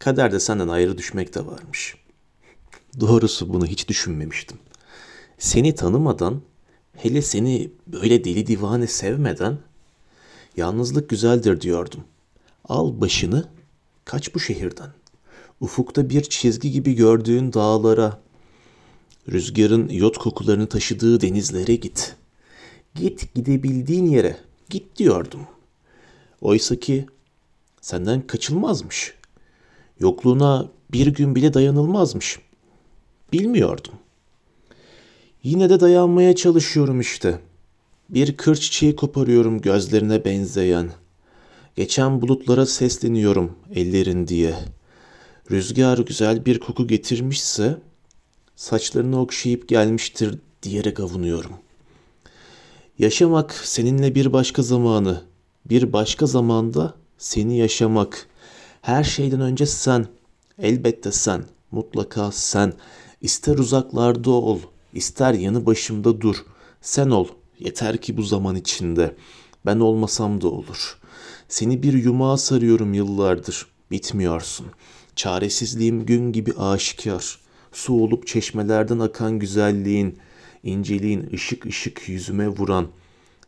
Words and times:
Kaderde 0.00 0.40
senden 0.40 0.68
ayrı 0.68 0.98
düşmek 0.98 1.34
de 1.34 1.46
varmış. 1.46 1.96
Doğrusu 3.00 3.52
bunu 3.52 3.66
hiç 3.66 3.88
düşünmemiştim. 3.88 4.58
Seni 5.38 5.74
tanımadan, 5.74 6.42
hele 6.96 7.22
seni 7.22 7.70
böyle 7.86 8.24
deli 8.24 8.46
divane 8.46 8.86
sevmeden 8.86 9.58
yalnızlık 10.56 11.08
güzeldir 11.08 11.60
diyordum. 11.60 12.00
Al 12.68 13.00
başını, 13.00 13.48
kaç 14.04 14.34
bu 14.34 14.40
şehirden. 14.40 14.90
Ufukta 15.60 16.10
bir 16.10 16.22
çizgi 16.22 16.70
gibi 16.70 16.94
gördüğün 16.94 17.52
dağlara, 17.52 18.20
rüzgarın 19.28 19.88
yot 19.88 20.18
kokularını 20.18 20.66
taşıdığı 20.66 21.20
denizlere 21.20 21.74
git. 21.74 22.16
Git 22.94 23.34
gidebildiğin 23.34 24.06
yere, 24.06 24.36
git 24.70 24.96
diyordum. 24.96 25.46
Oysa 26.40 26.76
ki 26.76 27.06
senden 27.80 28.26
kaçılmazmış. 28.26 29.19
Yokluğuna 30.00 30.68
bir 30.92 31.06
gün 31.06 31.34
bile 31.34 31.54
dayanılmazmış. 31.54 32.38
Bilmiyordum. 33.32 33.92
Yine 35.42 35.70
de 35.70 35.80
dayanmaya 35.80 36.36
çalışıyorum 36.36 37.00
işte. 37.00 37.40
Bir 38.10 38.36
kır 38.36 38.56
çiçeği 38.56 38.96
koparıyorum 38.96 39.60
gözlerine 39.60 40.24
benzeyen. 40.24 40.90
Geçen 41.76 42.22
bulutlara 42.22 42.66
sesleniyorum 42.66 43.56
ellerin 43.74 44.26
diye. 44.26 44.54
Rüzgar 45.50 45.98
güzel 45.98 46.46
bir 46.46 46.60
koku 46.60 46.86
getirmişse 46.86 47.78
saçlarını 48.56 49.20
okşayıp 49.20 49.68
gelmiştir 49.68 50.38
diyerek 50.62 51.00
avunuyorum. 51.00 51.52
Yaşamak 52.98 53.52
seninle 53.52 54.14
bir 54.14 54.32
başka 54.32 54.62
zamanı, 54.62 55.22
bir 55.66 55.92
başka 55.92 56.26
zamanda 56.26 56.94
seni 57.18 57.56
yaşamak. 57.56 58.29
Her 58.82 59.04
şeyden 59.04 59.40
önce 59.40 59.66
sen, 59.66 60.06
elbette 60.58 61.12
sen, 61.12 61.44
mutlaka 61.70 62.32
sen. 62.32 62.72
İster 63.20 63.58
uzaklarda 63.58 64.30
ol, 64.30 64.58
ister 64.92 65.34
yanı 65.34 65.66
başımda 65.66 66.20
dur. 66.20 66.36
Sen 66.80 67.10
ol, 67.10 67.28
yeter 67.58 67.96
ki 67.96 68.16
bu 68.16 68.22
zaman 68.22 68.56
içinde. 68.56 69.16
Ben 69.66 69.80
olmasam 69.80 70.40
da 70.40 70.48
olur. 70.48 70.98
Seni 71.48 71.82
bir 71.82 71.92
yumağa 71.92 72.36
sarıyorum 72.36 72.94
yıllardır, 72.94 73.66
bitmiyorsun. 73.90 74.66
Çaresizliğim 75.16 76.06
gün 76.06 76.32
gibi 76.32 76.52
aşikar. 76.52 77.38
Su 77.72 77.94
olup 77.94 78.26
çeşmelerden 78.26 78.98
akan 78.98 79.38
güzelliğin, 79.38 80.18
inceliğin 80.62 81.30
ışık 81.32 81.66
ışık 81.66 82.08
yüzüme 82.08 82.48
vuran. 82.48 82.88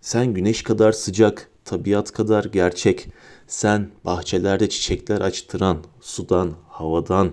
Sen 0.00 0.34
güneş 0.34 0.62
kadar 0.62 0.92
sıcak, 0.92 1.50
tabiat 1.64 2.12
kadar 2.12 2.44
gerçek. 2.44 3.08
Sen 3.46 3.90
bahçelerde 4.04 4.68
çiçekler 4.68 5.20
açtıran, 5.20 5.84
sudan, 6.00 6.54
havadan, 6.68 7.32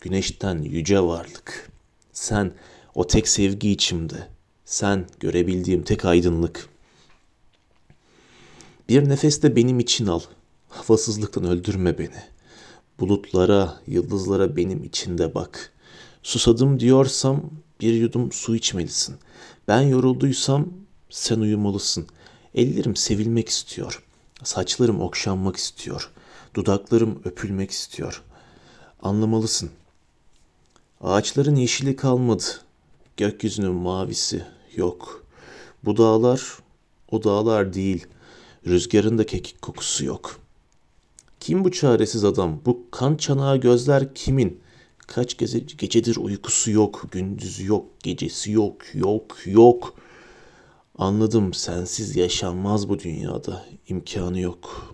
güneşten 0.00 0.62
yüce 0.62 1.00
varlık. 1.00 1.70
Sen 2.12 2.52
o 2.94 3.06
tek 3.06 3.28
sevgi 3.28 3.70
içimde. 3.70 4.28
Sen 4.64 5.06
görebildiğim 5.20 5.82
tek 5.82 6.04
aydınlık. 6.04 6.68
Bir 8.88 9.08
nefes 9.08 9.42
de 9.42 9.56
benim 9.56 9.80
için 9.80 10.06
al. 10.06 10.20
Havasızlıktan 10.68 11.44
öldürme 11.44 11.98
beni. 11.98 12.22
Bulutlara, 13.00 13.80
yıldızlara 13.86 14.56
benim 14.56 14.84
içinde 14.84 15.34
bak. 15.34 15.72
Susadım 16.22 16.80
diyorsam 16.80 17.42
bir 17.80 17.94
yudum 17.94 18.32
su 18.32 18.56
içmelisin. 18.56 19.16
Ben 19.68 19.80
yorulduysam 19.80 20.68
sen 21.10 21.40
uyumalısın. 21.40 22.06
Ellerim 22.54 22.96
sevilmek 22.96 23.48
istiyor. 23.48 24.02
Saçlarım 24.42 25.00
okşanmak 25.00 25.56
istiyor. 25.56 26.10
Dudaklarım 26.54 27.22
öpülmek 27.24 27.70
istiyor. 27.70 28.22
Anlamalısın. 29.02 29.70
Ağaçların 31.00 31.56
yeşili 31.56 31.96
kalmadı. 31.96 32.44
Gökyüzünün 33.16 33.74
mavisi 33.74 34.44
yok. 34.76 35.24
Bu 35.84 35.96
dağlar 35.96 36.58
o 37.10 37.24
dağlar 37.24 37.72
değil. 37.74 38.06
Rüzgarın 38.66 39.18
da 39.18 39.26
kekik 39.26 39.62
kokusu 39.62 40.04
yok. 40.04 40.40
Kim 41.40 41.64
bu 41.64 41.72
çaresiz 41.72 42.24
adam? 42.24 42.60
Bu 42.66 42.86
kan 42.90 43.16
çanağı 43.16 43.56
gözler 43.56 44.14
kimin? 44.14 44.60
Kaç 44.98 45.38
gece, 45.38 45.58
gecedir 45.58 46.16
uykusu 46.16 46.70
yok, 46.70 47.04
gündüzü 47.12 47.66
yok, 47.66 47.86
gecesi 48.02 48.52
yok, 48.52 48.94
yok, 48.94 49.36
yok. 49.46 49.94
Anladım 51.00 51.54
sensiz 51.54 52.16
yaşanmaz 52.16 52.88
bu 52.88 52.98
dünyada. 52.98 53.64
imkanı 53.88 54.40
yok. 54.40 54.89